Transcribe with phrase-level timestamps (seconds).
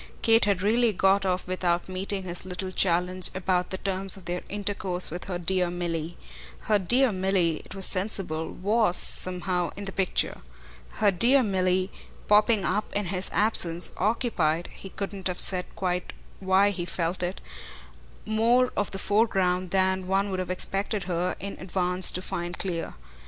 [0.23, 4.41] Kate had really got off without meeting his little challenge about the terms of their
[4.49, 6.17] intercourse with her dear Milly.
[6.61, 10.39] Her dear Milly, it was sensible, WAS somehow in the picture.
[10.93, 11.91] Her dear Milly,
[12.27, 17.39] popping up in his absence, occupied he couldn't have said quite why he felt it
[18.25, 22.95] more of the foreground than one would have expected her in advance to find clear.